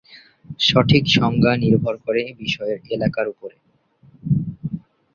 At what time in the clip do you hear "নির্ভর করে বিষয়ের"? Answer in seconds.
1.63-2.79